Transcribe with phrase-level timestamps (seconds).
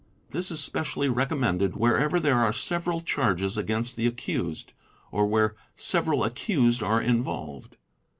[0.31, 4.73] This is specially recommended wherever there are several charges against the accused,
[5.11, 7.77] or where several accused are involved.